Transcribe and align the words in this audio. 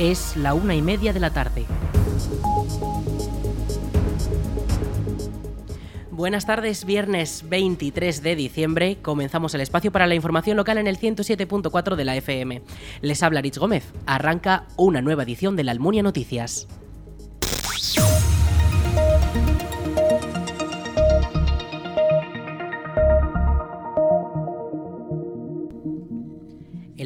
Es 0.00 0.34
la 0.34 0.54
una 0.54 0.74
y 0.74 0.80
media 0.80 1.12
de 1.12 1.20
la 1.20 1.28
tarde. 1.28 1.66
Buenas 6.10 6.46
tardes, 6.46 6.86
viernes 6.86 7.44
23 7.46 8.22
de 8.22 8.34
diciembre. 8.34 8.96
Comenzamos 9.02 9.54
el 9.54 9.60
espacio 9.60 9.92
para 9.92 10.06
la 10.06 10.14
información 10.14 10.56
local 10.56 10.78
en 10.78 10.86
el 10.86 10.98
107.4 10.98 11.96
de 11.96 12.04
la 12.06 12.16
FM. 12.16 12.62
Les 13.02 13.22
habla 13.22 13.42
Rich 13.42 13.58
Gómez. 13.58 13.92
Arranca 14.06 14.64
una 14.78 15.02
nueva 15.02 15.24
edición 15.24 15.54
de 15.54 15.64
la 15.64 15.72
Almunia 15.72 16.02
Noticias. 16.02 16.66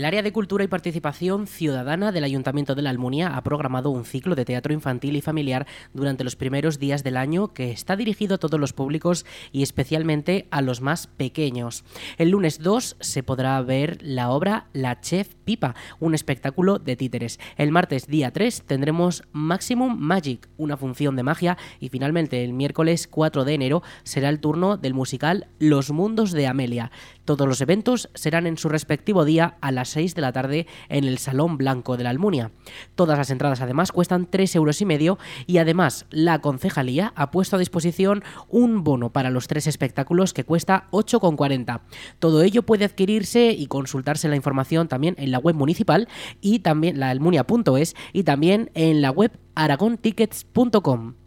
El 0.04 0.08
área 0.08 0.22
de 0.22 0.34
Cultura 0.34 0.62
y 0.62 0.68
Participación 0.68 1.46
Ciudadana 1.46 2.12
del 2.12 2.24
Ayuntamiento 2.24 2.74
de 2.74 2.82
la 2.82 2.90
Almunia 2.90 3.38
ha 3.38 3.42
programado 3.42 3.88
un 3.88 4.04
ciclo 4.04 4.34
de 4.34 4.44
teatro 4.44 4.74
infantil 4.74 5.16
y 5.16 5.22
familiar 5.22 5.66
durante 5.94 6.24
los 6.24 6.36
primeros 6.36 6.78
días 6.78 7.02
del 7.02 7.16
año 7.16 7.54
que 7.54 7.70
está 7.70 7.96
dirigido 7.96 8.34
a 8.34 8.38
todos 8.38 8.60
los 8.60 8.74
públicos 8.74 9.24
y 9.50 9.62
especialmente 9.62 10.46
a 10.50 10.60
los 10.60 10.82
más 10.82 11.06
pequeños. 11.06 11.84
El 12.18 12.32
lunes 12.32 12.58
2 12.58 12.98
se 13.00 13.22
podrá 13.22 13.58
ver 13.62 13.96
la 14.02 14.28
obra 14.28 14.66
La 14.74 15.00
Chef 15.00 15.36
Pipa, 15.46 15.74
un 16.00 16.14
espectáculo 16.14 16.78
de 16.78 16.96
títeres. 16.96 17.40
El 17.56 17.72
martes 17.72 18.06
día 18.06 18.30
3 18.30 18.64
tendremos 18.66 19.22
Maximum 19.32 19.98
Magic, 19.98 20.50
una 20.58 20.76
función 20.76 21.16
de 21.16 21.22
magia 21.22 21.56
y 21.80 21.88
finalmente 21.88 22.44
el 22.44 22.52
miércoles 22.52 23.08
4 23.08 23.46
de 23.46 23.54
enero 23.54 23.82
será 24.02 24.28
el 24.28 24.40
turno 24.40 24.76
del 24.76 24.92
musical 24.92 25.46
Los 25.58 25.92
Mundos 25.92 26.32
de 26.32 26.46
Amelia. 26.46 26.90
Todos 27.24 27.48
los 27.48 27.62
eventos 27.62 28.10
serán 28.12 28.46
en 28.46 28.58
su 28.58 28.68
respectivo 28.68 29.24
día 29.24 29.56
a 29.62 29.72
las 29.72 29.93
6 29.94 30.14
de 30.14 30.20
la 30.20 30.32
tarde 30.32 30.66
en 30.88 31.04
el 31.04 31.18
Salón 31.18 31.56
Blanco 31.56 31.96
de 31.96 32.04
la 32.04 32.10
Almunia. 32.10 32.50
Todas 32.94 33.16
las 33.16 33.30
entradas 33.30 33.60
además 33.60 33.92
cuestan 33.92 34.26
3 34.30 34.54
euros 34.56 34.80
y 34.80 34.84
medio 34.84 35.18
y 35.46 35.58
además 35.58 36.06
la 36.10 36.40
concejalía 36.40 37.12
ha 37.16 37.30
puesto 37.30 37.56
a 37.56 37.58
disposición 37.58 38.22
un 38.48 38.84
bono 38.84 39.10
para 39.10 39.30
los 39.30 39.48
tres 39.48 39.66
espectáculos 39.66 40.34
que 40.34 40.44
cuesta 40.44 40.88
8,40. 40.90 41.80
Todo 42.18 42.42
ello 42.42 42.62
puede 42.62 42.84
adquirirse 42.84 43.52
y 43.52 43.66
consultarse 43.66 44.28
la 44.28 44.36
información 44.36 44.88
también 44.88 45.14
en 45.18 45.30
la 45.30 45.38
web 45.38 45.54
municipal 45.54 46.08
y 46.40 46.58
también 46.60 47.00
la 47.00 47.10
almunia.es 47.10 47.94
y 48.12 48.24
también 48.24 48.70
en 48.74 49.00
la 49.00 49.10
web 49.10 49.32
aragontickets.com. 49.54 51.23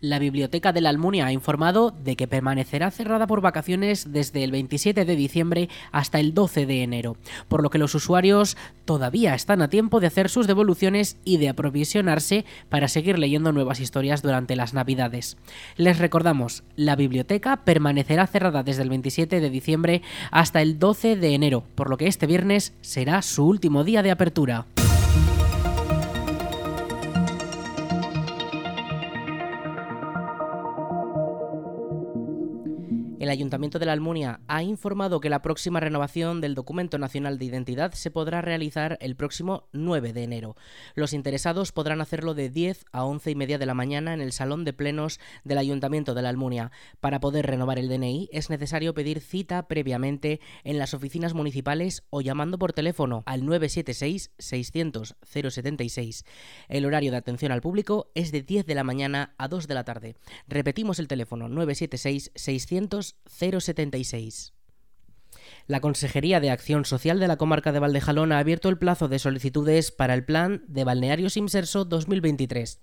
La 0.00 0.18
Biblioteca 0.18 0.74
de 0.74 0.82
la 0.82 0.90
Almunia 0.90 1.24
ha 1.24 1.32
informado 1.32 1.90
de 1.90 2.16
que 2.16 2.28
permanecerá 2.28 2.90
cerrada 2.90 3.26
por 3.26 3.40
vacaciones 3.40 4.12
desde 4.12 4.44
el 4.44 4.50
27 4.50 5.06
de 5.06 5.16
diciembre 5.16 5.70
hasta 5.90 6.20
el 6.20 6.34
12 6.34 6.66
de 6.66 6.82
enero, 6.82 7.16
por 7.48 7.62
lo 7.62 7.70
que 7.70 7.78
los 7.78 7.94
usuarios 7.94 8.58
todavía 8.84 9.34
están 9.34 9.62
a 9.62 9.70
tiempo 9.70 9.98
de 9.98 10.08
hacer 10.08 10.28
sus 10.28 10.46
devoluciones 10.46 11.16
y 11.24 11.38
de 11.38 11.48
aprovisionarse 11.48 12.44
para 12.68 12.88
seguir 12.88 13.18
leyendo 13.18 13.52
nuevas 13.52 13.80
historias 13.80 14.20
durante 14.20 14.54
las 14.54 14.74
Navidades. 14.74 15.38
Les 15.78 15.98
recordamos, 15.98 16.62
la 16.76 16.94
biblioteca 16.94 17.64
permanecerá 17.64 18.26
cerrada 18.26 18.62
desde 18.62 18.82
el 18.82 18.90
27 18.90 19.40
de 19.40 19.48
diciembre 19.48 20.02
hasta 20.30 20.60
el 20.60 20.78
12 20.78 21.16
de 21.16 21.34
enero, 21.34 21.64
por 21.74 21.88
lo 21.88 21.96
que 21.96 22.06
este 22.06 22.26
viernes 22.26 22.74
será 22.82 23.22
su 23.22 23.46
último 23.46 23.82
día 23.82 24.02
de 24.02 24.10
apertura. 24.10 24.66
El 33.26 33.30
Ayuntamiento 33.30 33.78
de 33.80 33.86
la 33.86 33.92
Almunia 33.92 34.38
ha 34.46 34.62
informado 34.62 35.18
que 35.18 35.30
la 35.30 35.42
próxima 35.42 35.80
renovación 35.80 36.40
del 36.40 36.54
Documento 36.54 36.96
Nacional 36.96 37.40
de 37.40 37.46
Identidad 37.46 37.92
se 37.92 38.12
podrá 38.12 38.40
realizar 38.40 38.98
el 39.00 39.16
próximo 39.16 39.64
9 39.72 40.12
de 40.12 40.22
enero. 40.22 40.54
Los 40.94 41.12
interesados 41.12 41.72
podrán 41.72 42.00
hacerlo 42.00 42.34
de 42.34 42.50
10 42.50 42.84
a 42.92 43.04
11 43.04 43.32
y 43.32 43.34
media 43.34 43.58
de 43.58 43.66
la 43.66 43.74
mañana 43.74 44.14
en 44.14 44.20
el 44.20 44.30
Salón 44.30 44.64
de 44.64 44.72
Plenos 44.72 45.18
del 45.42 45.58
Ayuntamiento 45.58 46.14
de 46.14 46.22
la 46.22 46.28
Almunia. 46.28 46.70
Para 47.00 47.18
poder 47.18 47.46
renovar 47.46 47.80
el 47.80 47.88
DNI 47.88 48.28
es 48.30 48.48
necesario 48.48 48.94
pedir 48.94 49.18
cita 49.18 49.66
previamente 49.66 50.38
en 50.62 50.78
las 50.78 50.94
oficinas 50.94 51.34
municipales 51.34 52.04
o 52.10 52.20
llamando 52.20 52.60
por 52.60 52.74
teléfono 52.74 53.24
al 53.26 53.42
976-600-076. 53.42 56.24
El 56.68 56.84
horario 56.84 57.10
de 57.10 57.16
atención 57.16 57.50
al 57.50 57.60
público 57.60 58.12
es 58.14 58.30
de 58.30 58.42
10 58.42 58.66
de 58.66 58.76
la 58.76 58.84
mañana 58.84 59.34
a 59.36 59.48
2 59.48 59.66
de 59.66 59.74
la 59.74 59.82
tarde. 59.82 60.14
Repetimos 60.46 61.00
el 61.00 61.08
teléfono 61.08 61.48
976 61.48 62.30
600 62.36 63.16
076. 63.28 64.54
La 65.66 65.80
Consejería 65.80 66.40
de 66.40 66.50
Acción 66.50 66.84
Social 66.84 67.18
de 67.18 67.28
la 67.28 67.36
Comarca 67.36 67.72
de 67.72 67.80
Valdejalón 67.80 68.32
ha 68.32 68.38
abierto 68.38 68.68
el 68.68 68.78
plazo 68.78 69.08
de 69.08 69.18
solicitudes 69.18 69.90
para 69.90 70.14
el 70.14 70.24
Plan 70.24 70.64
de 70.68 70.84
Balnearios 70.84 71.36
Imserso 71.36 71.84
2023. 71.84 72.80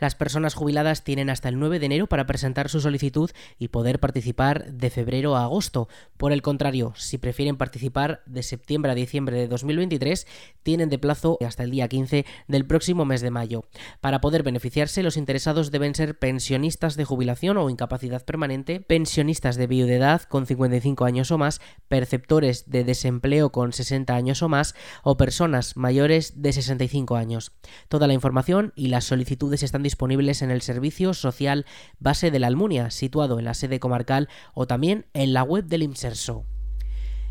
Las 0.00 0.14
personas 0.14 0.54
jubiladas 0.54 1.04
tienen 1.04 1.30
hasta 1.30 1.48
el 1.48 1.58
9 1.58 1.78
de 1.78 1.86
enero 1.86 2.06
para 2.06 2.26
presentar 2.26 2.68
su 2.68 2.80
solicitud 2.80 3.30
y 3.58 3.68
poder 3.68 4.00
participar 4.00 4.72
de 4.72 4.90
febrero 4.90 5.36
a 5.36 5.44
agosto. 5.44 5.88
Por 6.16 6.32
el 6.32 6.42
contrario, 6.42 6.92
si 6.96 7.18
prefieren 7.18 7.56
participar 7.56 8.22
de 8.26 8.42
septiembre 8.42 8.92
a 8.92 8.94
diciembre 8.94 9.36
de 9.36 9.48
2023, 9.48 10.26
tienen 10.62 10.88
de 10.88 10.98
plazo 10.98 11.38
hasta 11.44 11.62
el 11.62 11.70
día 11.70 11.88
15 11.88 12.26
del 12.48 12.66
próximo 12.66 13.04
mes 13.04 13.20
de 13.20 13.30
mayo. 13.30 13.64
Para 14.00 14.20
poder 14.20 14.42
beneficiarse, 14.42 15.02
los 15.02 15.16
interesados 15.16 15.70
deben 15.70 15.94
ser 15.94 16.18
pensionistas 16.18 16.96
de 16.96 17.04
jubilación 17.04 17.56
o 17.56 17.70
incapacidad 17.70 18.24
permanente, 18.24 18.80
pensionistas 18.80 19.56
de 19.56 19.66
viudedad 19.66 20.22
con 20.22 20.46
55 20.46 21.04
años 21.04 21.30
o 21.30 21.38
más, 21.38 21.60
perceptores 21.88 22.70
de 22.70 22.84
desempleo 22.84 23.50
con 23.50 23.72
60 23.72 24.14
años 24.14 24.42
o 24.42 24.48
más 24.48 24.74
o 25.02 25.16
personas 25.16 25.76
mayores 25.76 26.42
de 26.42 26.52
65 26.52 27.16
años. 27.16 27.52
Toda 27.88 28.06
la 28.06 28.14
información 28.14 28.72
y 28.74 28.88
las 28.88 29.04
están 29.52 29.82
disponibles 29.82 30.42
en 30.42 30.50
el 30.50 30.62
Servicio 30.62 31.14
Social 31.14 31.66
Base 31.98 32.30
de 32.30 32.38
la 32.38 32.46
Almunia, 32.46 32.90
situado 32.90 33.38
en 33.38 33.44
la 33.44 33.54
sede 33.54 33.80
comarcal 33.80 34.28
o 34.54 34.66
también 34.66 35.06
en 35.12 35.32
la 35.32 35.42
web 35.42 35.64
del 35.66 35.82
IMSERSO. 35.82 36.46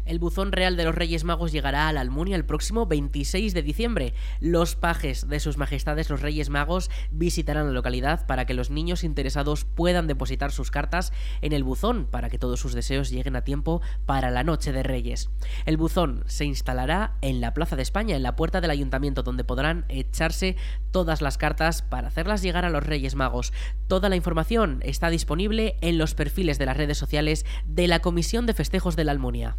El 0.06 0.20
buzón 0.20 0.52
real 0.52 0.76
de 0.76 0.84
los 0.84 0.96
Reyes 0.96 1.24
Magos 1.24 1.54
llegará 1.54 1.88
a 1.88 1.94
la 1.94 2.02
Almunia 2.02 2.36
el 2.36 2.44
próximo 2.44 2.86
26 2.86 3.54
de 3.54 3.62
diciembre. 3.62 4.14
Los 4.42 4.76
pajes 4.76 5.30
de 5.30 5.40
sus 5.40 5.58
majestades 5.58 6.10
los 6.10 6.22
Reyes 6.22 6.50
Magos 6.50 6.92
visitarán 7.10 7.68
la 7.68 7.72
localidad 7.72 8.26
para 8.26 8.46
que 8.46 8.54
los 8.54 8.70
niños 8.70 9.06
interesados 9.06 9.64
puedan 9.64 10.08
depositar 10.08 10.52
sus 10.52 10.72
cartas 10.72 11.14
en 11.42 11.54
el 11.54 11.64
buzón 11.64 12.06
para 12.06 12.30
que 12.30 12.38
todos 12.38 12.60
sus 12.60 12.74
deseos 12.74 13.12
lleguen 13.12 13.38
a 13.38 13.46
tiempo 13.46 13.82
para 14.06 14.30
la 14.30 14.44
noche 14.44 14.74
de 14.74 14.84
Reyes. 14.84 15.30
El 15.66 15.78
buzón 15.78 16.26
se 16.28 16.44
instalará 16.44 17.16
en 17.22 17.40
la 17.40 17.54
Plaza 17.54 17.78
de 17.78 17.84
España, 17.84 18.18
en 18.18 18.24
la 18.24 18.36
puerta 18.36 18.60
del 18.60 18.72
ayuntamiento, 18.72 19.24
donde 19.24 19.46
podrán 19.46 19.86
echarse 19.88 20.58
todas 20.92 21.22
las 21.22 21.38
cartas 21.38 21.82
para 21.82 22.10
hacerlas 22.10 22.42
llegar 22.42 22.66
a 22.66 22.70
los 22.70 22.86
Reyes 22.86 23.16
Magos. 23.16 23.54
Toda 23.88 24.10
la 24.10 24.18
información 24.18 24.82
está 24.84 25.10
disponible 25.10 25.78
en 25.80 25.98
los 25.98 26.14
perfiles 26.14 26.60
de 26.60 26.66
las 26.66 26.76
redes 26.76 26.98
sociales 26.98 27.46
de 27.66 27.88
la 27.88 28.00
Comisión 28.00 28.46
de 28.46 28.54
Festejos 28.54 28.98
de 28.98 29.06
la 29.06 29.14
Almunia. 29.14 29.58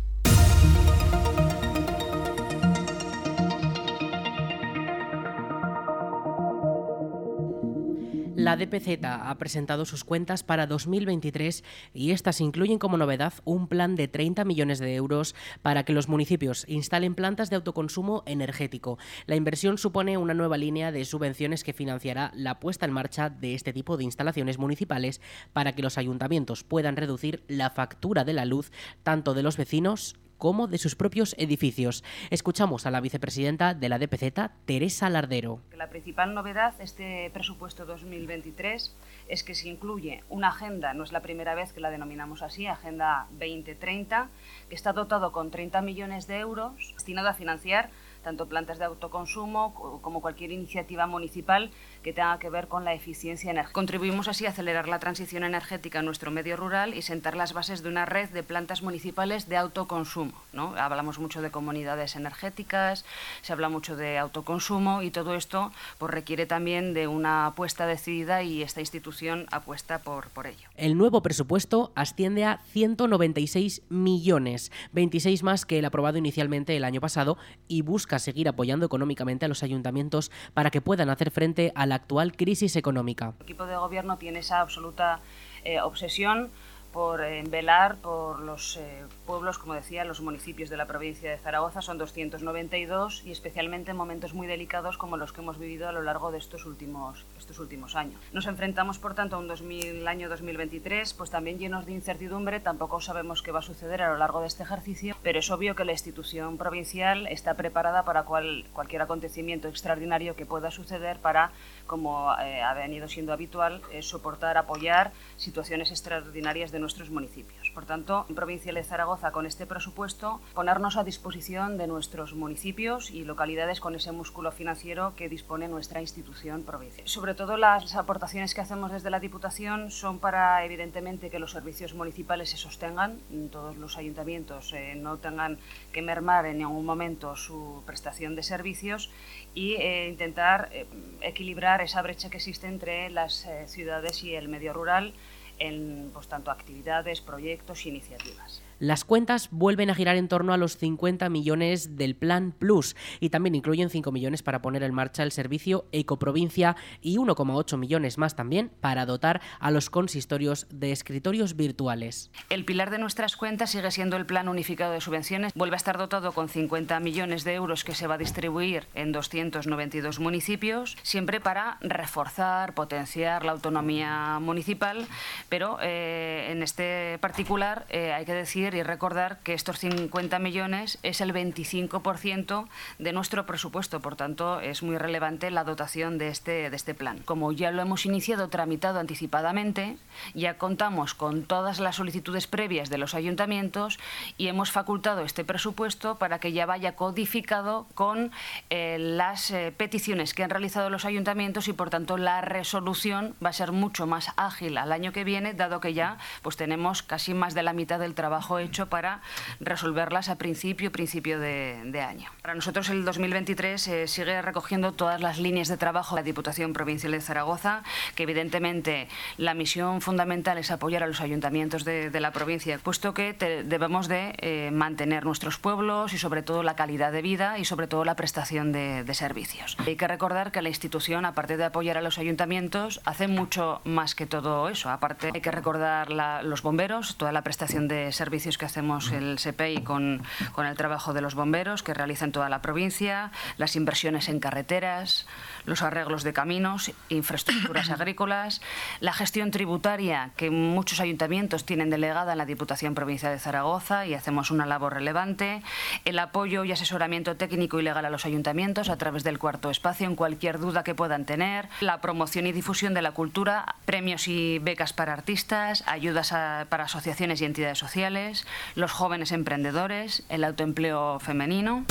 La 8.45 8.59
DPZ 8.59 9.03
ha 9.07 9.39
presentado 9.39 9.87
sus 9.87 10.05
cuentas 10.05 10.43
para 10.43 10.67
2023 10.67 11.65
y 11.95 12.11
estas 12.11 12.43
incluyen 12.43 12.79
como 12.79 12.99
novedad 12.99 13.33
un 13.47 13.69
plan 13.69 13.97
de 13.97 14.07
30 14.07 14.45
millones 14.45 14.81
de 14.81 14.95
euros 14.97 15.35
para 15.63 15.85
que 15.85 15.95
los 15.95 16.11
municipios 16.11 16.67
instalen 16.69 17.15
plantas 17.15 17.49
de 17.49 17.57
autoconsumo 17.57 18.23
energético. 18.27 18.99
La 19.25 19.37
inversión 19.37 19.79
supone 19.79 20.19
una 20.19 20.35
nueva 20.35 20.59
línea 20.59 20.93
de 20.93 21.07
subvenciones 21.07 21.65
que 21.65 21.73
financiará 21.73 22.33
la 22.35 22.61
puesta 22.61 22.85
en 22.85 22.93
marcha 22.93 23.31
de 23.31 23.55
este 23.55 23.73
tipo 23.73 23.97
de 23.97 24.05
instalaciones 24.05 24.59
municipales 24.59 25.23
para 25.55 25.73
que 25.73 25.81
los 25.81 25.97
ayuntamientos 25.97 26.65
puedan 26.65 26.97
reducir 26.97 27.45
la 27.49 27.71
factura 27.71 28.25
de 28.25 28.35
la 28.35 28.45
luz 28.45 28.73
tanto 29.03 29.33
de 29.33 29.43
los 29.43 29.57
vecinos 29.57 30.17
como 30.45 30.67
de 30.67 30.77
sus 30.77 30.95
propios 30.95 31.35
edificios. 31.39 32.05
Escuchamos 32.29 32.85
a 32.85 32.91
la 32.91 33.01
vicepresidenta 33.01 33.73
de 33.73 33.89
la 33.89 33.99
DPZ, 33.99 34.51
Teresa 34.67 35.09
Lardero. 35.09 35.61
La 35.75 35.89
principal 35.89 36.35
novedad 36.35 36.75
de 36.75 36.85
este 36.85 37.31
presupuesto 37.33 37.87
2023 37.87 38.95
es 39.29 39.43
que 39.43 39.55
se 39.55 39.71
incluye 39.71 40.23
una 40.29 40.49
agenda, 40.49 40.93
no 40.93 41.03
es 41.03 41.13
la 41.13 41.23
primera 41.23 41.55
vez 41.55 41.73
que 41.73 41.81
la 41.81 41.89
denominamos 41.89 42.43
así, 42.43 42.67
Agenda 42.67 43.27
2030, 43.31 44.29
que 44.69 44.75
está 44.75 44.93
dotado 44.93 45.33
con 45.33 45.51
30 45.51 45.81
millones 45.81 46.27
de 46.27 46.41
euros 46.41 46.93
destinado 46.95 47.31
a 47.31 47.33
financiar 47.33 47.89
tanto 48.25 48.49
plantas 48.49 48.79
de 48.79 48.87
autoconsumo 48.87 50.01
como 50.03 50.21
cualquier 50.21 50.51
iniciativa 50.51 51.07
municipal 51.07 51.71
que 52.05 52.13
tenga 52.13 52.39
que 52.39 52.51
ver 52.51 52.69
con 52.69 52.85
la 52.85 52.95
eficiencia 52.95 53.51
energética. 53.51 53.73
Contribuimos 53.73 54.29
así 54.29 54.47
a 54.47 54.51
acelerar 54.51 54.89
la 54.89 55.01
transición 55.01 55.43
energética 55.43 56.01
en 56.01 56.05
nuestro 56.05 56.31
medio 56.31 56.57
rural 56.57 56.95
y 56.95 57.03
sentar 57.03 57.35
las 57.35 57.55
bases 57.55 57.83
de 57.83 57.89
una 57.89 58.05
red 58.05 58.29
de 58.29 58.43
plantas 58.43 58.83
municipales 58.83 59.49
de 59.49 59.57
autoconsumo. 59.57 60.35
Hablamos 60.77 61.19
mucho 61.19 61.41
de 61.41 61.51
comunidades 61.51 62.15
energéticas, 62.15 63.05
se 63.41 63.53
habla 63.53 63.71
mucho 63.71 63.97
de 63.97 64.19
autoconsumo 64.19 65.03
y 65.03 65.11
todo 65.11 65.35
esto 65.35 65.73
pues, 65.99 66.13
requiere 66.13 66.45
también 66.45 66.93
de 66.93 67.09
una 67.09 67.47
apuesta 67.47 67.87
decidida 67.87 68.43
y 68.43 68.63
esta 68.63 68.81
institución 68.81 69.47
apuesta 69.51 69.99
por, 69.99 70.29
por 70.29 70.47
ello. 70.47 70.69
El 70.77 70.99
nuevo 70.99 71.23
presupuesto 71.23 71.91
asciende 71.95 72.45
a 72.45 72.61
196 72.73 73.83
millones, 73.89 74.71
26 74.93 75.43
más 75.43 75.65
que 75.65 75.79
el 75.79 75.87
aprobado 75.87 76.19
inicialmente 76.19 76.77
el 76.77 76.85
año 76.85 77.01
pasado 77.01 77.39
y 77.67 77.81
busca 77.81 78.19
seguir 78.19 78.47
apoyando 78.47 78.85
económicamente 78.85 79.47
a 79.47 79.49
los 79.49 79.63
ayuntamientos 79.63 80.31
para 80.53 80.71
que 80.71 80.83
puedan 80.83 81.09
hacer 81.09 81.31
frente 81.31 81.73
a 81.75 81.87
la 81.87 81.94
actual 81.95 82.37
crisis 82.37 82.77
económica. 82.77 83.33
El 83.39 83.45
equipo 83.45 83.67
de 83.67 83.77
gobierno 83.77 84.19
tiene 84.19 84.41
esa 84.41 84.61
absoluta 84.61 85.21
eh, 85.65 85.81
obsesión 85.81 86.51
por 86.95 87.25
eh, 87.25 87.43
velar 87.51 87.97
por 87.97 88.39
los 88.39 88.77
eh, 88.77 89.03
pueblos, 89.27 89.59
como 89.59 89.75
decía, 89.75 90.05
los 90.05 90.21
municipios 90.21 90.71
de 90.71 90.77
la 90.77 90.87
provincia 90.87 91.29
de 91.29 91.39
Zaragoza, 91.39 91.83
son 91.83 91.99
292 91.99 93.23
y 93.25 93.33
especialmente 93.33 93.91
en 93.91 93.97
momentos 93.97 94.33
muy 94.33 94.47
delicados 94.47 94.97
como 94.97 95.17
los 95.17 95.33
que 95.33 95.41
hemos 95.41 95.59
vivido 95.59 95.89
a 95.89 95.93
lo 95.93 96.03
largo 96.03 96.31
de 96.31 96.39
estos 96.39 96.67
últimos, 96.67 97.27
estos 97.37 97.59
últimos 97.59 97.97
años. 97.97 98.15
Nos 98.33 98.47
enfrentamos, 98.47 99.01
por 99.01 99.15
tanto, 99.15 99.35
a 99.35 99.41
un 99.41 99.49
2000, 99.49 100.07
año 100.07 100.29
2023 100.29 101.15
pues 101.15 101.31
también 101.31 101.59
llenos 101.59 101.85
de 101.85 101.91
incertidumbre, 101.91 102.61
tampoco 102.61 103.01
sabemos 103.01 103.43
qué 103.43 103.51
va 103.51 103.59
a 103.59 103.63
suceder 103.63 104.01
a 104.01 104.13
lo 104.13 104.19
largo 104.19 104.41
de 104.41 104.47
este 104.47 104.63
ejercicio, 104.63 105.17
pero 105.25 105.41
es 105.41 105.51
obvio 105.51 105.75
que 105.75 105.85
la 105.85 105.91
institución 105.91 106.59
provincial 106.59 107.27
está 107.27 107.55
preparada 107.55 108.05
para 108.05 108.23
cual, 108.23 108.67
cualquier 108.73 109.03
acontecimiento 109.03 109.67
extraordinario 109.67 110.37
que 110.37 110.47
pueda 110.47 110.71
suceder 110.71 111.19
para, 111.19 111.51
como 111.87 112.33
eh, 112.39 112.63
ha 112.63 112.75
venido 112.75 113.09
siendo 113.09 113.33
habitual, 113.33 113.83
soportar, 114.01 114.57
apoyar 114.57 115.13
situaciones 115.37 115.91
extraordinarias 115.91 116.73
de 116.73 116.79
nuestros 116.79 117.11
municipios. 117.11 117.71
Por 117.71 117.87
tanto, 117.87 118.27
en 118.29 118.35
Provincia 118.35 118.73
de 118.73 118.83
Zaragoza, 118.83 119.33
con 119.33 119.47
este 119.47 119.67
presupuesto, 119.67 120.41
ponernos 120.55 120.97
a 120.97 121.05
disposición 121.05 121.77
de 121.77 121.87
nuestros 121.87 122.35
municipios 122.35 123.11
y 123.11 123.25
localidades 123.25 123.81
con 123.81 123.95
ese 123.95 124.13
músculo 124.13 124.53
financiero 124.53 125.15
que 125.17 125.29
dispone 125.29 125.69
nuestra 125.69 126.01
institución 126.01 126.63
provincial. 126.63 127.07
Sobre 127.09 127.35
todo, 127.35 127.57
las 127.57 127.95
aportaciones 127.97 128.55
que 128.55 128.61
hacemos 128.61 128.93
desde 128.93 129.11
la 129.11 129.21
Diputación 129.21 129.91
son 129.91 130.19
para, 130.19 130.65
evidentemente, 130.65 131.31
que 131.31 131.39
los 131.39 131.53
servicios 131.53 131.95
municipales 131.95 132.51
se 132.51 132.57
sostengan, 132.57 133.21
todos 133.51 133.77
los 133.77 133.97
ayuntamientos 133.97 134.73
eh, 134.73 134.95
no 134.97 135.19
tengan 135.19 135.59
que 135.93 136.03
mermar 136.03 136.47
en 136.47 136.59
ningún 136.59 136.85
momento 136.85 137.37
su 137.37 137.83
prestación 137.87 138.37
de 138.37 138.43
servicios 138.43 139.11
y 139.55 139.75
eh, 139.75 140.09
intentar 140.09 140.69
eh, 140.73 140.87
equilibrar 141.21 141.81
esa 141.81 142.03
brecha 142.03 142.29
que 142.29 142.39
existe 142.39 142.67
entre 142.67 143.11
las 143.11 143.47
eh, 143.47 143.69
ciudades 143.69 144.23
y 144.25 144.35
el 144.35 144.49
medio 144.49 144.73
rural 144.73 145.15
en 145.59 146.11
pues, 146.13 146.27
tanto 146.27 146.51
actividades, 146.51 147.21
proyectos 147.21 147.87
e 147.87 147.89
iniciativas. 147.89 148.63
Las 148.85 149.07
cuentas 149.07 149.49
vuelven 149.51 149.89
a 149.89 149.95
girar 149.95 150.17
en 150.17 150.29
torno 150.29 150.53
a 150.53 150.59
los 150.59 150.77
50 150.77 151.31
millones 151.31 151.97
del 151.97 152.15
Plan 152.15 152.53
Plus 152.53 152.97
y 153.19 153.31
también 153.31 153.55
incluyen 153.55 153.89
5 153.89 154.13
millones 154.13 154.43
para 154.43 154.61
poner 154.61 154.83
en 154.83 154.93
marcha 154.93 155.23
el 155.23 155.33
servicio 155.33 155.87
Ecoprovincia 155.91 156.77
y 157.01 157.17
1,8 157.17 157.79
millones 157.79 158.19
más 158.19 158.37
también 158.37 158.71
para 158.83 159.07
dotar 159.07 159.41
a 159.59 159.71
los 159.71 159.89
consistorios 159.89 160.67
de 160.69 160.93
escritorios 160.93 161.57
virtuales. 161.57 162.31
El 162.51 162.67
pilar 162.67 162.91
de 162.91 162.99
nuestras 162.99 163.37
cuentas 163.37 163.71
sigue 163.71 163.91
siendo 163.91 164.19
el 164.19 164.27
Plan 164.27 164.51
Unificado 164.51 164.93
de 164.93 165.01
Subvenciones. 165.01 165.55
Vuelve 165.55 165.77
a 165.77 165.79
estar 165.79 165.97
dotado 165.97 166.33
con 166.33 166.51
50 166.51 167.01
millones 167.01 167.45
de 167.45 167.55
euros 167.55 167.85
que 167.85 167.95
se 167.95 168.07
va 168.07 168.17
a 168.17 168.19
distribuir 168.19 168.87
en 168.95 169.13
292 169.13 170.21
municipios, 170.21 170.99
siempre 171.03 171.41
para 171.41 171.79
reforzar, 171.81 172.75
potenciar 172.75 173.47
la 173.47 173.53
autonomía 173.53 174.39
municipal, 174.43 175.07
pero 175.49 175.79
eh, 175.81 176.49
en 176.51 176.63
este 176.63 177.17
particular 177.21 177.87
eh, 177.89 178.13
hay 178.13 178.27
que 178.27 178.35
decir 178.35 178.74
y 178.75 178.83
recordar 178.83 179.39
que 179.41 179.55
estos 179.55 179.79
50 179.79 180.39
millones 180.39 180.99
es 181.03 181.21
el 181.21 181.33
25% 181.33 182.67
de 182.99 183.13
nuestro 183.13 183.47
presupuesto, 183.47 184.01
por 184.01 184.17
tanto 184.17 184.61
es 184.61 184.83
muy 184.83 184.99
relevante 184.99 185.51
la 185.51 185.65
dotación 185.65 186.19
de 186.19 186.29
este, 186.29 186.71
de 186.71 186.77
este 186.77 186.95
plan. 186.95 187.19
Como 187.25 187.53
ya 187.53 187.71
lo 187.71 187.83
hemos 187.83 188.07
iniciado, 188.07 188.49
tramitado 188.49 188.99
anticipadamente, 188.99 189.97
ya 190.35 190.59
contamos 190.59 191.15
con 191.15 191.45
todas 191.45 191.81
las 191.81 191.97
solicitudes 191.97 192.47
previas 192.47 192.91
de 192.91 192.99
los 192.99 193.15
ayuntamientos 193.15 193.99
y 194.37 194.49
hemos 194.49 194.71
facultado 194.71 195.23
este 195.23 195.45
presupuesto 195.45 196.17
para 196.17 196.39
que 196.39 196.53
ya 196.53 196.67
vaya 196.67 196.97
codificado 196.97 197.87
con 197.95 198.31
eh, 198.71 198.97
las 198.99 199.51
eh, 199.51 199.73
peticiones 199.77 200.35
que 200.35 200.43
han 200.43 200.51
realizado 200.51 200.91
los 200.91 201.05
ayuntamientos 201.05 201.69
y 201.69 201.73
por 201.73 201.91
tanto 201.91 202.17
la 202.17 202.41
resolución 202.41 203.35
va 203.45 203.51
a 203.51 203.53
ser 203.53 203.73
mucho 203.73 204.07
más 204.07 204.33
ágil 204.37 204.79
al 204.79 204.93
año 204.93 205.13
que 205.13 205.25
viene, 205.25 205.55
dado 205.55 205.81
que 205.81 205.95
ya 205.95 206.19
pues 206.43 206.57
tenemos 206.57 207.03
casi 207.03 207.35
más 207.35 207.55
de 207.55 207.63
la 207.63 207.73
mitad 207.73 207.99
del 207.99 208.15
trabajo 208.15 208.54
hecho 208.59 208.87
para 208.87 209.21
resolverlas 209.61 210.29
a 210.29 210.37
principio, 210.37 210.93
principio 210.93 211.39
de, 211.39 212.01
año. 212.05 212.31
Para 212.43 212.55
nosotros 212.55 212.91
el 212.91 213.05
2023 213.05 213.89
eh, 213.89 214.09
sigue 214.09 214.43
recogiendo 214.43 214.93
todas 214.93 215.21
las 215.21 215.39
líneas 215.39 215.69
de 215.69 215.77
trabajo 215.77 216.15
de 216.15 216.23
la 216.23 216.25
Diputación 216.25 216.73
Provincial 216.73 217.13
de 217.13 217.21
Zaragoza, 217.21 217.83
que 218.15 218.25
evidentemente 218.25 219.09
la 219.39 219.55
misión 219.55 220.01
fundamental 220.01 220.59
es 220.59 220.71
apoyar 220.71 221.03
a 221.03 221.07
los 221.07 221.21
ayuntamientos 221.21 221.85
de, 221.85 222.11
la 222.21 222.33
provincia, 222.33 222.79
puesto 222.79 223.15
que 223.15 223.33
debemos 223.65 224.09
de 224.09 224.35
eh, 224.39 224.71
mantener 224.73 225.25
nuestros 225.25 225.59
pueblos 225.59 226.13
y 226.13 226.19
sobre 226.19 226.43
todo 226.43 226.63
la 226.63 226.77
calidad 226.77 227.13
de 227.13 227.23
vida 227.23 227.59
y 227.59 227.65
sobre 227.65 227.87
todo 227.87 228.05
la 228.05 228.17
prestación 228.17 228.73
de, 228.73 229.15
servicios. 229.15 229.77
Hay 229.87 229.95
que 229.95 230.09
recordar 230.09 230.51
que 230.51 230.61
la 230.61 230.69
institución, 230.69 231.25
aparte 231.25 231.57
de 231.57 231.65
apoyar 231.65 231.97
a 231.97 232.03
los 232.03 232.19
ayuntamientos, 232.19 233.01
hace 233.05 233.29
mucho 233.29 233.81
más 233.85 234.17
que 234.17 234.27
todo 234.27 234.69
eso. 234.69 234.91
Aparte 234.91 235.31
hay 235.33 235.41
que 235.41 235.53
recordar 235.53 236.11
los 236.43 236.63
bomberos, 236.63 237.17
toda 237.17 237.31
la 237.31 237.43
prestación 237.43 237.87
de 237.87 238.11
servicios 238.11 238.44
que 238.45 238.67
hacemos 238.67 239.11
el 239.11 239.39
SEPEI 239.39 239.83
con, 239.83 240.23
con 240.53 240.67
el 240.67 240.77
trabajo 240.77 241.15
de 241.15 241.21
los 241.21 241.35
bomberos 241.35 241.83
que 241.83 241.95
realizan 241.95 242.31
toda 242.31 242.49
la 242.49 242.61
provincia, 242.61 243.31
las 243.57 243.75
inversiones 243.75 244.29
en 244.29 244.39
carreteras, 244.39 245.27
los 245.65 245.83
arreglos 245.83 246.23
de 246.25 246.33
caminos, 246.33 246.93
infraestructuras 247.09 247.91
agrícolas, 247.91 248.61
la 249.01 249.13
gestión 249.13 249.51
tributaria 249.51 250.31
que 250.37 250.51
muchos 250.51 251.01
ayuntamientos 251.01 251.65
tienen 251.65 251.91
delegada 251.91 252.33
en 252.33 252.39
la 252.39 252.47
Diputación 252.47 252.95
Provincial 252.95 253.33
de 253.33 253.39
Zaragoza 253.39 254.07
y 254.07 254.15
hacemos 254.15 254.51
una 254.51 254.67
labor 254.67 254.95
relevante, 254.95 255.63
el 256.05 256.19
apoyo 256.19 256.65
y 256.65 256.73
asesoramiento 256.73 257.37
técnico 257.37 257.81
y 257.81 257.83
legal 257.83 258.05
a 258.05 258.11
los 258.11 258.27
ayuntamientos 258.27 258.89
a 258.89 258.99
través 258.99 259.25
del 259.25 259.39
cuarto 259.39 259.71
espacio 259.71 260.07
en 260.07 260.17
cualquier 260.17 260.59
duda 260.59 260.85
que 260.85 260.95
puedan 260.95 261.25
tener, 261.25 261.69
la 261.81 262.01
promoción 262.01 262.47
y 262.47 262.53
difusión 262.53 262.95
de 262.95 263.03
la 263.03 263.13
cultura, 263.13 263.77
premios 263.87 264.29
y 264.29 264.59
becas 264.59 264.93
para 264.93 265.13
artistas, 265.13 265.85
ayudas 265.87 266.31
para 266.69 266.85
asociaciones 266.85 267.41
y 267.41 267.45
entidades 267.45 267.79
sociales, 267.79 268.34
los 268.75 268.91
jóvenes 268.93 269.33
emprendedores, 269.33 270.25
el 270.29 270.45
autoempleo 270.45 271.19
femenino. 271.21 271.85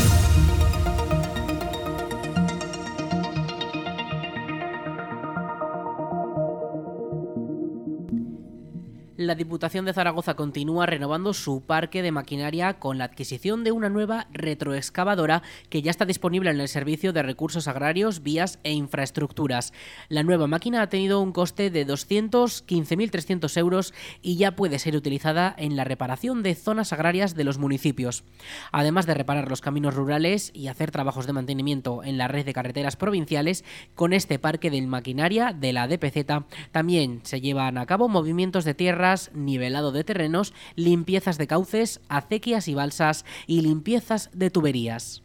La 9.27 9.35
Diputación 9.35 9.85
de 9.85 9.93
Zaragoza 9.93 10.35
continúa 10.35 10.85
renovando 10.85 11.33
su 11.33 11.61
parque 11.61 12.01
de 12.01 12.11
maquinaria 12.11 12.79
con 12.79 12.97
la 12.97 13.05
adquisición 13.05 13.63
de 13.63 13.71
una 13.71 13.89
nueva 13.89 14.27
retroexcavadora 14.31 15.43
que 15.69 15.81
ya 15.81 15.91
está 15.91 16.05
disponible 16.05 16.49
en 16.49 16.59
el 16.59 16.67
Servicio 16.67 17.13
de 17.13 17.23
Recursos 17.23 17.67
Agrarios, 17.67 18.23
Vías 18.23 18.59
e 18.63 18.71
Infraestructuras. 18.71 19.73
La 20.09 20.23
nueva 20.23 20.47
máquina 20.47 20.81
ha 20.81 20.89
tenido 20.89 21.21
un 21.21 21.31
coste 21.31 21.69
de 21.69 21.87
215.300 21.87 23.57
euros 23.57 23.93
y 24.21 24.37
ya 24.37 24.55
puede 24.55 24.79
ser 24.79 24.95
utilizada 24.95 25.53
en 25.57 25.75
la 25.75 25.83
reparación 25.83 26.43
de 26.43 26.55
zonas 26.55 26.93
agrarias 26.93 27.35
de 27.35 27.43
los 27.43 27.57
municipios. 27.57 28.23
Además 28.71 29.05
de 29.05 29.13
reparar 29.13 29.49
los 29.49 29.61
caminos 29.61 29.95
rurales 29.95 30.51
y 30.53 30.67
hacer 30.67 30.91
trabajos 30.91 31.27
de 31.27 31.33
mantenimiento 31.33 32.03
en 32.03 32.17
la 32.17 32.27
red 32.27 32.45
de 32.45 32.53
carreteras 32.53 32.95
provinciales, 32.95 33.63
con 33.95 34.13
este 34.13 34.39
parque 34.39 34.69
de 34.69 34.81
maquinaria 34.83 35.53
de 35.53 35.73
la 35.73 35.87
DPZ 35.87 36.25
también 36.71 37.21
se 37.23 37.41
llevan 37.41 37.77
a 37.77 37.85
cabo 37.85 38.07
movimientos 38.09 38.65
de 38.65 38.73
tierra 38.73 39.12
nivelado 39.33 39.91
de 39.91 40.03
terrenos, 40.03 40.53
limpiezas 40.75 41.37
de 41.37 41.47
cauces, 41.47 42.01
acequias 42.09 42.67
y 42.67 42.73
balsas 42.73 43.25
y 43.47 43.61
limpiezas 43.61 44.29
de 44.33 44.49
tuberías. 44.49 45.22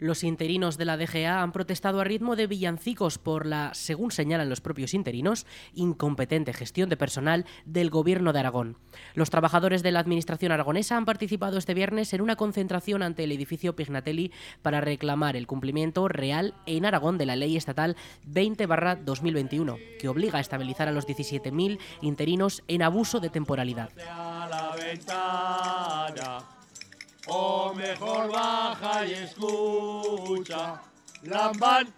Los 0.00 0.24
interinos 0.24 0.78
de 0.78 0.86
la 0.86 0.96
DGA 0.96 1.42
han 1.42 1.52
protestado 1.52 2.00
a 2.00 2.04
ritmo 2.04 2.34
de 2.34 2.46
villancicos 2.46 3.18
por 3.18 3.44
la, 3.44 3.70
según 3.74 4.10
señalan 4.10 4.48
los 4.48 4.62
propios 4.62 4.94
interinos, 4.94 5.46
incompetente 5.74 6.54
gestión 6.54 6.88
de 6.88 6.96
personal 6.96 7.44
del 7.66 7.90
Gobierno 7.90 8.32
de 8.32 8.38
Aragón. 8.38 8.78
Los 9.14 9.28
trabajadores 9.28 9.82
de 9.82 9.92
la 9.92 10.00
Administración 10.00 10.52
aragonesa 10.52 10.96
han 10.96 11.04
participado 11.04 11.58
este 11.58 11.74
viernes 11.74 12.14
en 12.14 12.22
una 12.22 12.36
concentración 12.36 13.02
ante 13.02 13.24
el 13.24 13.32
edificio 13.32 13.76
Pignatelli 13.76 14.32
para 14.62 14.80
reclamar 14.80 15.36
el 15.36 15.46
cumplimiento 15.46 16.08
real 16.08 16.54
en 16.64 16.86
Aragón 16.86 17.18
de 17.18 17.26
la 17.26 17.36
Ley 17.36 17.58
Estatal 17.58 17.94
20-2021, 18.26 19.98
que 19.98 20.08
obliga 20.08 20.38
a 20.38 20.40
estabilizar 20.40 20.88
a 20.88 20.92
los 20.92 21.06
17.000 21.06 21.78
interinos 22.00 22.62
en 22.68 22.82
abuso 22.82 23.20
de 23.20 23.28
temporalidad 23.28 23.90
o 27.30 27.72
mejor 27.74 28.30
baja 28.30 29.06
y 29.06 29.12
escucha. 29.12 30.80
Lambán, 31.22 31.92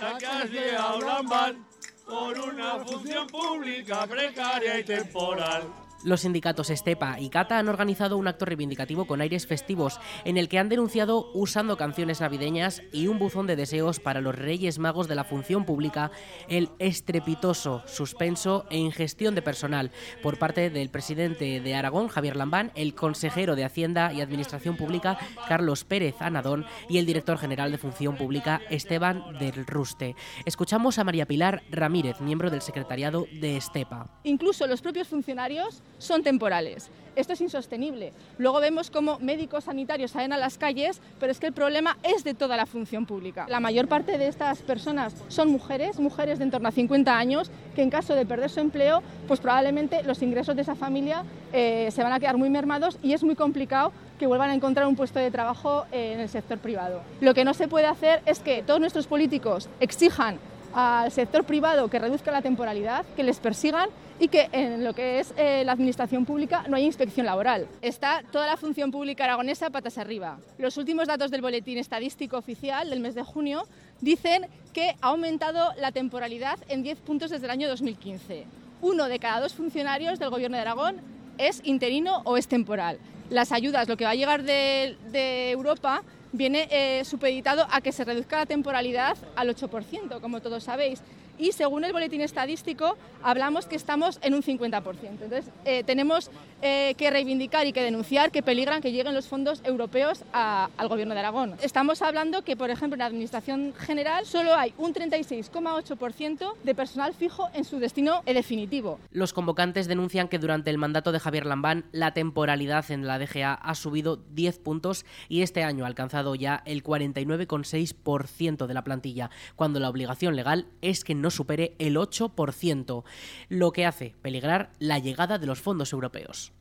has 0.00 0.50
llegado 0.50 1.00
Lambán 1.00 1.64
por 2.06 2.38
una 2.38 2.84
función 2.84 3.26
pública 3.28 4.06
precaria 4.06 4.78
y 4.78 4.84
temporal. 4.84 5.83
Los 6.04 6.20
sindicatos 6.20 6.68
Estepa 6.68 7.18
y 7.18 7.30
Cata 7.30 7.58
han 7.58 7.68
organizado 7.68 8.18
un 8.18 8.28
acto 8.28 8.44
reivindicativo 8.44 9.06
con 9.06 9.22
aires 9.22 9.46
festivos 9.46 9.98
en 10.26 10.36
el 10.36 10.50
que 10.50 10.58
han 10.58 10.68
denunciado 10.68 11.30
usando 11.32 11.78
canciones 11.78 12.20
navideñas 12.20 12.82
y 12.92 13.06
un 13.06 13.18
buzón 13.18 13.46
de 13.46 13.56
deseos 13.56 14.00
para 14.00 14.20
los 14.20 14.34
Reyes 14.34 14.78
Magos 14.78 15.08
de 15.08 15.14
la 15.14 15.24
función 15.24 15.64
pública 15.64 16.10
el 16.48 16.68
estrepitoso 16.78 17.82
suspenso 17.86 18.66
e 18.68 18.76
ingestión 18.76 19.34
de 19.34 19.40
personal 19.40 19.92
por 20.22 20.38
parte 20.38 20.68
del 20.68 20.90
presidente 20.90 21.60
de 21.60 21.74
Aragón, 21.74 22.08
Javier 22.08 22.36
Lambán, 22.36 22.70
el 22.74 22.94
consejero 22.94 23.56
de 23.56 23.64
Hacienda 23.64 24.12
y 24.12 24.20
Administración 24.20 24.76
Pública, 24.76 25.16
Carlos 25.48 25.84
Pérez 25.84 26.16
Anadón, 26.20 26.66
y 26.86 26.98
el 26.98 27.06
director 27.06 27.38
general 27.38 27.72
de 27.72 27.78
Función 27.78 28.16
Pública, 28.16 28.60
Esteban 28.68 29.38
del 29.38 29.64
Ruste. 29.66 30.16
Escuchamos 30.44 30.98
a 30.98 31.04
María 31.04 31.24
Pilar 31.24 31.62
Ramírez, 31.70 32.20
miembro 32.20 32.50
del 32.50 32.60
secretariado 32.60 33.26
de 33.40 33.56
Estepa. 33.56 34.20
Incluso 34.24 34.66
los 34.66 34.82
propios 34.82 35.08
funcionarios 35.08 35.82
son 35.98 36.22
temporales. 36.22 36.90
Esto 37.16 37.32
es 37.32 37.40
insostenible. 37.40 38.12
Luego 38.38 38.60
vemos 38.60 38.90
cómo 38.90 39.18
médicos 39.20 39.64
sanitarios 39.64 40.10
salen 40.10 40.32
a 40.32 40.36
las 40.36 40.58
calles, 40.58 41.00
pero 41.20 41.30
es 41.30 41.38
que 41.38 41.46
el 41.46 41.52
problema 41.52 41.96
es 42.02 42.24
de 42.24 42.34
toda 42.34 42.56
la 42.56 42.66
función 42.66 43.06
pública. 43.06 43.46
La 43.48 43.60
mayor 43.60 43.86
parte 43.86 44.18
de 44.18 44.26
estas 44.26 44.62
personas 44.62 45.14
son 45.28 45.48
mujeres, 45.48 46.00
mujeres 46.00 46.38
de 46.38 46.44
en 46.44 46.50
torno 46.50 46.68
a 46.68 46.72
50 46.72 47.16
años, 47.16 47.50
que 47.74 47.82
en 47.82 47.90
caso 47.90 48.14
de 48.14 48.26
perder 48.26 48.50
su 48.50 48.60
empleo, 48.60 49.02
pues 49.28 49.40
probablemente 49.40 50.02
los 50.02 50.22
ingresos 50.22 50.56
de 50.56 50.62
esa 50.62 50.74
familia 50.74 51.24
eh, 51.52 51.88
se 51.92 52.02
van 52.02 52.12
a 52.12 52.20
quedar 52.20 52.36
muy 52.36 52.50
mermados 52.50 52.98
y 53.02 53.12
es 53.12 53.22
muy 53.22 53.36
complicado 53.36 53.92
que 54.18 54.26
vuelvan 54.26 54.50
a 54.50 54.54
encontrar 54.54 54.86
un 54.86 54.96
puesto 54.96 55.18
de 55.18 55.30
trabajo 55.30 55.86
eh, 55.90 56.12
en 56.12 56.20
el 56.20 56.28
sector 56.28 56.58
privado. 56.58 57.00
Lo 57.20 57.32
que 57.32 57.44
no 57.44 57.54
se 57.54 57.68
puede 57.68 57.86
hacer 57.86 58.22
es 58.26 58.40
que 58.40 58.62
todos 58.62 58.80
nuestros 58.80 59.06
políticos 59.06 59.68
exijan 59.80 60.38
al 60.74 61.12
sector 61.12 61.44
privado 61.44 61.88
que 61.88 61.98
reduzca 61.98 62.32
la 62.32 62.42
temporalidad, 62.42 63.04
que 63.16 63.22
les 63.22 63.38
persigan 63.38 63.88
y 64.18 64.28
que 64.28 64.48
en 64.52 64.84
lo 64.84 64.92
que 64.92 65.20
es 65.20 65.32
eh, 65.36 65.62
la 65.64 65.72
administración 65.72 66.24
pública 66.24 66.64
no 66.68 66.76
hay 66.76 66.84
inspección 66.84 67.26
laboral. 67.26 67.66
Está 67.80 68.22
toda 68.30 68.46
la 68.46 68.56
función 68.56 68.90
pública 68.90 69.24
aragonesa 69.24 69.70
patas 69.70 69.98
arriba. 69.98 70.38
Los 70.58 70.76
últimos 70.76 71.06
datos 71.06 71.30
del 71.30 71.42
boletín 71.42 71.78
estadístico 71.78 72.36
oficial 72.36 72.90
del 72.90 73.00
mes 73.00 73.14
de 73.14 73.22
junio 73.22 73.66
dicen 74.00 74.46
que 74.72 74.96
ha 75.00 75.08
aumentado 75.08 75.72
la 75.78 75.92
temporalidad 75.92 76.58
en 76.68 76.82
10 76.82 76.98
puntos 77.00 77.30
desde 77.30 77.44
el 77.46 77.50
año 77.50 77.68
2015. 77.68 78.44
Uno 78.82 79.08
de 79.08 79.18
cada 79.18 79.40
dos 79.40 79.54
funcionarios 79.54 80.18
del 80.18 80.30
Gobierno 80.30 80.56
de 80.56 80.62
Aragón 80.62 80.96
es 81.38 81.60
interino 81.64 82.22
o 82.24 82.36
es 82.36 82.48
temporal. 82.48 82.98
Las 83.30 83.52
ayudas, 83.52 83.88
lo 83.88 83.96
que 83.96 84.04
va 84.04 84.10
a 84.10 84.14
llegar 84.14 84.42
de, 84.42 84.96
de 85.10 85.50
Europa, 85.50 86.02
viene 86.34 86.68
eh, 86.70 87.04
supeditado 87.04 87.66
a 87.70 87.80
que 87.80 87.92
se 87.92 88.04
reduzca 88.04 88.38
la 88.38 88.46
temporalidad 88.46 89.16
al 89.36 89.48
8%, 89.48 90.20
como 90.20 90.40
todos 90.40 90.64
sabéis 90.64 91.00
y 91.38 91.52
según 91.52 91.84
el 91.84 91.92
boletín 91.92 92.20
estadístico 92.20 92.96
hablamos 93.22 93.66
que 93.66 93.76
estamos 93.76 94.18
en 94.22 94.34
un 94.34 94.42
50%. 94.42 94.82
Entonces 95.02 95.46
eh, 95.64 95.82
tenemos 95.84 96.30
eh, 96.62 96.94
que 96.96 97.10
reivindicar 97.10 97.66
y 97.66 97.72
que 97.72 97.82
denunciar 97.82 98.30
que 98.30 98.42
peligran 98.42 98.80
que 98.80 98.92
lleguen 98.92 99.14
los 99.14 99.28
fondos 99.28 99.60
europeos 99.64 100.24
al 100.32 100.88
Gobierno 100.88 101.14
de 101.14 101.20
Aragón. 101.20 101.54
Estamos 101.62 102.02
hablando 102.02 102.42
que, 102.42 102.56
por 102.56 102.70
ejemplo, 102.70 102.94
en 102.94 103.00
la 103.00 103.06
Administración 103.06 103.74
General 103.76 104.26
solo 104.26 104.54
hay 104.54 104.72
un 104.78 104.94
36,8% 104.94 106.54
de 106.62 106.74
personal 106.74 107.14
fijo 107.14 107.48
en 107.54 107.64
su 107.64 107.78
destino 107.78 108.22
definitivo. 108.24 108.98
Los 109.10 109.32
convocantes 109.32 109.88
denuncian 109.88 110.28
que 110.28 110.38
durante 110.38 110.70
el 110.70 110.78
mandato 110.78 111.12
de 111.12 111.20
Javier 111.20 111.46
Lambán 111.46 111.84
la 111.92 112.14
temporalidad 112.14 112.90
en 112.90 113.06
la 113.06 113.18
DGA 113.18 113.54
ha 113.54 113.74
subido 113.74 114.16
10 114.16 114.58
puntos 114.58 115.04
y 115.28 115.42
este 115.42 115.64
año 115.64 115.84
ha 115.84 115.88
alcanzado 115.88 116.34
ya 116.34 116.62
el 116.64 116.82
49,6% 116.82 118.66
de 118.66 118.74
la 118.74 118.84
plantilla, 118.84 119.30
cuando 119.56 119.80
la 119.80 119.88
obligación 119.88 120.36
legal 120.36 120.66
es 120.82 121.04
que 121.04 121.14
no 121.14 121.23
supere 121.30 121.74
el 121.78 121.96
8%, 121.96 123.04
lo 123.48 123.72
que 123.72 123.86
hace 123.86 124.14
peligrar 124.22 124.72
la 124.78 124.98
llegada 124.98 125.38
de 125.38 125.46
los 125.46 125.60
fondos 125.60 125.92
europeos. 125.92 126.52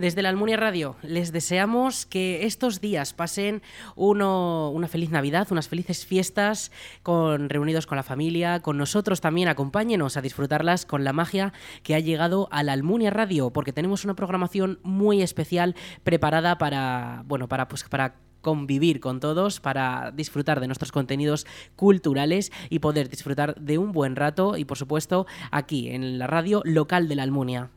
Desde 0.00 0.22
la 0.22 0.30
Almunia 0.30 0.56
Radio 0.56 0.96
les 1.02 1.30
deseamos 1.30 2.06
que 2.06 2.46
estos 2.46 2.80
días 2.80 3.12
pasen 3.12 3.60
una 3.96 4.88
feliz 4.88 5.10
Navidad, 5.10 5.48
unas 5.50 5.68
felices 5.68 6.06
fiestas, 6.06 6.72
con, 7.02 7.50
reunidos 7.50 7.86
con 7.86 7.96
la 7.96 8.02
familia, 8.02 8.62
con 8.62 8.78
nosotros 8.78 9.20
también. 9.20 9.48
Acompáñenos 9.48 10.16
a 10.16 10.22
disfrutarlas 10.22 10.86
con 10.86 11.04
la 11.04 11.12
magia 11.12 11.52
que 11.82 11.94
ha 11.94 11.98
llegado 11.98 12.48
a 12.50 12.62
la 12.62 12.72
Almunia 12.72 13.10
Radio, 13.10 13.50
porque 13.50 13.74
tenemos 13.74 14.06
una 14.06 14.16
programación 14.16 14.80
muy 14.82 15.20
especial 15.20 15.76
preparada 16.02 16.56
para, 16.56 17.22
bueno, 17.26 17.46
para, 17.46 17.68
pues, 17.68 17.84
para 17.84 18.14
convivir 18.40 19.00
con 19.00 19.20
todos, 19.20 19.60
para 19.60 20.12
disfrutar 20.12 20.60
de 20.60 20.66
nuestros 20.66 20.92
contenidos 20.92 21.46
culturales 21.76 22.52
y 22.70 22.78
poder 22.78 23.10
disfrutar 23.10 23.54
de 23.60 23.76
un 23.76 23.92
buen 23.92 24.16
rato 24.16 24.56
y 24.56 24.64
por 24.64 24.78
supuesto 24.78 25.26
aquí 25.50 25.90
en 25.90 26.18
la 26.18 26.26
radio 26.26 26.62
local 26.64 27.06
de 27.06 27.16
la 27.16 27.24
Almunia. 27.24 27.70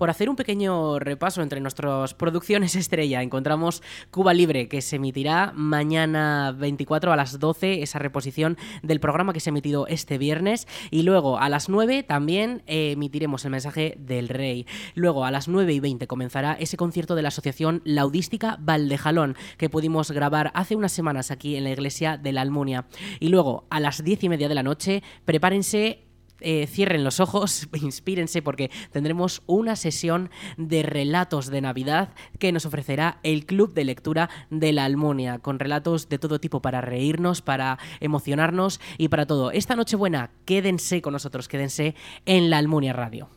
Por 0.00 0.08
hacer 0.08 0.30
un 0.30 0.36
pequeño 0.36 0.98
repaso 0.98 1.42
entre 1.42 1.60
nuestras 1.60 2.14
producciones 2.14 2.74
estrella, 2.74 3.20
encontramos 3.20 3.82
Cuba 4.10 4.32
Libre, 4.32 4.66
que 4.66 4.80
se 4.80 4.96
emitirá 4.96 5.52
mañana 5.54 6.56
24 6.56 7.12
a 7.12 7.16
las 7.16 7.38
12, 7.38 7.82
esa 7.82 7.98
reposición 7.98 8.56
del 8.82 8.98
programa 8.98 9.34
que 9.34 9.40
se 9.40 9.50
ha 9.50 9.52
emitido 9.52 9.86
este 9.88 10.16
viernes. 10.16 10.66
Y 10.90 11.02
luego 11.02 11.38
a 11.38 11.50
las 11.50 11.68
9 11.68 12.02
también 12.02 12.62
emitiremos 12.64 13.44
el 13.44 13.50
mensaje 13.50 13.94
del 13.98 14.30
Rey. 14.30 14.66
Luego 14.94 15.26
a 15.26 15.30
las 15.30 15.48
9 15.48 15.70
y 15.70 15.80
20 15.80 16.06
comenzará 16.06 16.54
ese 16.54 16.78
concierto 16.78 17.14
de 17.14 17.20
la 17.20 17.28
Asociación 17.28 17.82
Laudística 17.84 18.56
Valdejalón, 18.58 19.36
que 19.58 19.68
pudimos 19.68 20.12
grabar 20.12 20.50
hace 20.54 20.76
unas 20.76 20.92
semanas 20.92 21.30
aquí 21.30 21.56
en 21.56 21.64
la 21.64 21.72
iglesia 21.72 22.16
de 22.16 22.32
la 22.32 22.40
Almunia. 22.40 22.86
Y 23.18 23.28
luego 23.28 23.66
a 23.68 23.80
las 23.80 24.02
10 24.02 24.24
y 24.24 24.28
media 24.30 24.48
de 24.48 24.54
la 24.54 24.62
noche, 24.62 25.02
prepárense 25.26 26.06
eh, 26.40 26.66
cierren 26.66 27.04
los 27.04 27.20
ojos, 27.20 27.68
inspírense 27.80 28.42
porque 28.42 28.70
tendremos 28.92 29.42
una 29.46 29.76
sesión 29.76 30.30
de 30.56 30.82
relatos 30.82 31.48
de 31.48 31.60
Navidad 31.60 32.14
que 32.38 32.52
nos 32.52 32.66
ofrecerá 32.66 33.18
el 33.22 33.46
Club 33.46 33.74
de 33.74 33.84
Lectura 33.84 34.30
de 34.50 34.72
la 34.72 34.84
Almunia, 34.84 35.38
con 35.38 35.58
relatos 35.58 36.08
de 36.08 36.18
todo 36.18 36.40
tipo 36.40 36.62
para 36.62 36.80
reírnos, 36.80 37.42
para 37.42 37.78
emocionarnos 38.00 38.80
y 38.98 39.08
para 39.08 39.26
todo. 39.26 39.50
Esta 39.50 39.76
Nochebuena, 39.76 40.30
quédense 40.44 41.02
con 41.02 41.12
nosotros, 41.12 41.48
quédense 41.48 41.94
en 42.26 42.50
la 42.50 42.58
Almunia 42.58 42.92
Radio. 42.92 43.28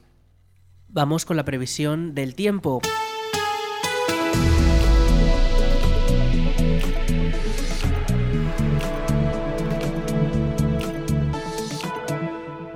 Vamos 0.88 1.26
con 1.26 1.38
la 1.38 1.46
previsión 1.46 2.14
del 2.14 2.36
tiempo. 2.36 2.82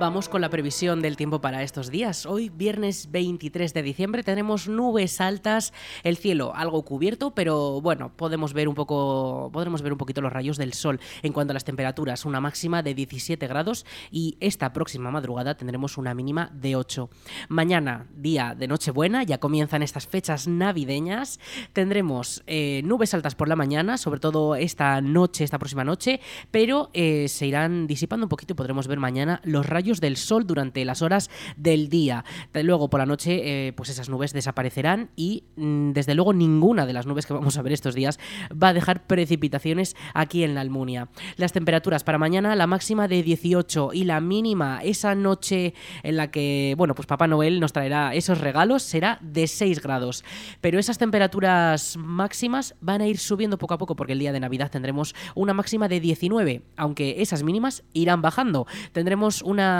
Vamos 0.00 0.28
con 0.28 0.40
la 0.40 0.48
previsión 0.48 1.02
del 1.02 1.16
tiempo 1.16 1.40
para 1.40 1.64
estos 1.64 1.90
días. 1.90 2.24
Hoy, 2.24 2.50
viernes 2.50 3.10
23 3.10 3.74
de 3.74 3.82
diciembre, 3.82 4.22
tenemos 4.22 4.68
nubes 4.68 5.20
altas, 5.20 5.72
el 6.04 6.16
cielo 6.16 6.52
algo 6.54 6.84
cubierto, 6.84 7.32
pero 7.32 7.80
bueno, 7.80 8.12
podemos 8.14 8.52
ver 8.52 8.68
un 8.68 8.76
poco, 8.76 9.50
podremos 9.52 9.82
ver 9.82 9.90
un 9.90 9.98
poquito 9.98 10.20
los 10.20 10.32
rayos 10.32 10.56
del 10.56 10.72
sol. 10.72 11.00
En 11.22 11.32
cuanto 11.32 11.50
a 11.50 11.54
las 11.54 11.64
temperaturas, 11.64 12.24
una 12.26 12.40
máxima 12.40 12.84
de 12.84 12.94
17 12.94 13.44
grados 13.48 13.84
y 14.12 14.36
esta 14.38 14.72
próxima 14.72 15.10
madrugada 15.10 15.56
tendremos 15.56 15.98
una 15.98 16.14
mínima 16.14 16.52
de 16.54 16.76
8. 16.76 17.10
Mañana, 17.48 18.06
día 18.14 18.54
de 18.56 18.68
Nochebuena, 18.68 19.24
ya 19.24 19.38
comienzan 19.38 19.82
estas 19.82 20.06
fechas 20.06 20.46
navideñas. 20.46 21.40
Tendremos 21.72 22.44
eh, 22.46 22.82
nubes 22.84 23.14
altas 23.14 23.34
por 23.34 23.48
la 23.48 23.56
mañana, 23.56 23.98
sobre 23.98 24.20
todo 24.20 24.54
esta 24.54 25.00
noche, 25.00 25.42
esta 25.42 25.58
próxima 25.58 25.82
noche, 25.82 26.20
pero 26.52 26.90
eh, 26.92 27.26
se 27.26 27.46
irán 27.48 27.88
disipando 27.88 28.26
un 28.26 28.30
poquito 28.30 28.52
y 28.52 28.56
podremos 28.56 28.86
ver 28.86 29.00
mañana 29.00 29.40
los 29.42 29.66
rayos 29.66 29.87
del 29.96 30.16
sol 30.16 30.46
durante 30.46 30.84
las 30.84 31.02
horas 31.02 31.30
del 31.56 31.88
día. 31.88 32.24
Luego 32.52 32.90
por 32.90 33.00
la 33.00 33.06
noche, 33.06 33.68
eh, 33.68 33.72
pues 33.72 33.88
esas 33.88 34.08
nubes 34.08 34.32
desaparecerán 34.32 35.10
y 35.16 35.44
mm, 35.56 35.92
desde 35.92 36.14
luego 36.14 36.32
ninguna 36.32 36.86
de 36.86 36.92
las 36.92 37.06
nubes 37.06 37.26
que 37.26 37.32
vamos 37.32 37.56
a 37.56 37.62
ver 37.62 37.72
estos 37.72 37.94
días 37.94 38.18
va 38.50 38.68
a 38.68 38.74
dejar 38.74 39.06
precipitaciones 39.06 39.96
aquí 40.14 40.44
en 40.44 40.54
la 40.54 40.60
Almunia. 40.60 41.08
Las 41.36 41.52
temperaturas 41.52 42.04
para 42.04 42.18
mañana, 42.18 42.54
la 42.54 42.66
máxima 42.66 43.08
de 43.08 43.22
18 43.22 43.90
y 43.94 44.04
la 44.04 44.20
mínima 44.20 44.80
esa 44.82 45.14
noche 45.14 45.74
en 46.02 46.16
la 46.16 46.30
que, 46.30 46.74
bueno, 46.76 46.94
pues 46.94 47.06
Papá 47.06 47.26
Noel 47.26 47.60
nos 47.60 47.72
traerá 47.72 48.14
esos 48.14 48.40
regalos 48.40 48.82
será 48.82 49.18
de 49.22 49.46
6 49.46 49.80
grados. 49.82 50.24
Pero 50.60 50.78
esas 50.78 50.98
temperaturas 50.98 51.96
máximas 51.96 52.74
van 52.80 53.00
a 53.00 53.06
ir 53.06 53.18
subiendo 53.18 53.58
poco 53.58 53.74
a 53.74 53.78
poco 53.78 53.96
porque 53.96 54.12
el 54.12 54.18
día 54.18 54.32
de 54.32 54.40
Navidad 54.40 54.70
tendremos 54.70 55.14
una 55.34 55.54
máxima 55.54 55.88
de 55.88 56.00
19, 56.00 56.62
aunque 56.76 57.22
esas 57.22 57.42
mínimas 57.42 57.84
irán 57.92 58.22
bajando. 58.22 58.66
Tendremos 58.92 59.42
una 59.42 59.77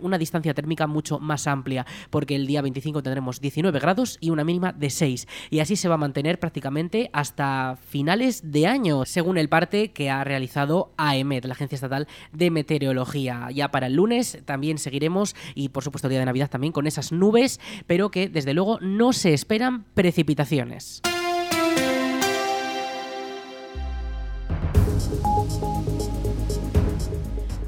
una, 0.00 0.18
distancia 0.18 0.54
térmica 0.54 0.86
mucho 0.86 1.18
más 1.18 1.46
amplia, 1.46 1.86
porque 2.10 2.36
el 2.36 2.46
día 2.46 2.62
25 2.62 3.02
tendremos 3.02 3.40
19 3.40 3.78
grados 3.78 4.18
y 4.20 4.30
una 4.30 4.44
mínima 4.44 4.72
de 4.72 4.90
6. 4.90 5.26
Y 5.50 5.60
así 5.60 5.76
se 5.76 5.88
va 5.88 5.94
a 5.94 5.98
mantener 5.98 6.38
prácticamente 6.38 7.10
hasta 7.12 7.76
finales 7.88 8.52
de 8.52 8.66
año, 8.66 9.04
según 9.04 9.38
el 9.38 9.48
parte 9.48 9.92
que 9.92 10.10
ha 10.10 10.24
realizado 10.24 10.92
AEMET, 10.96 11.44
la 11.44 11.54
Agencia 11.54 11.76
Estatal 11.76 12.08
de 12.32 12.50
Meteorología. 12.50 13.48
Ya 13.52 13.70
para 13.70 13.86
el 13.86 13.94
lunes 13.94 14.38
también 14.44 14.78
seguiremos, 14.78 15.34
y 15.54 15.68
por 15.68 15.84
supuesto 15.84 16.08
el 16.08 16.10
día 16.10 16.20
de 16.20 16.26
Navidad 16.26 16.50
también, 16.50 16.72
con 16.72 16.86
esas 16.86 17.12
nubes, 17.12 17.60
pero 17.86 18.10
que 18.10 18.28
desde 18.28 18.54
luego 18.54 18.78
no 18.80 19.12
se 19.12 19.34
esperan 19.34 19.84
precipitaciones. 19.94 21.02